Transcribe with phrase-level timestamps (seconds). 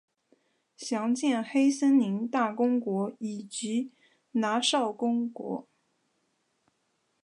[0.75, 3.91] 详见黑森大公国以及
[4.31, 5.67] 拿绍公国。